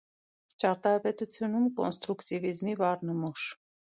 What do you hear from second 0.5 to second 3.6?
Ճարտարապետությունում կոնստրուկտիվիզմի վառ նմուշ։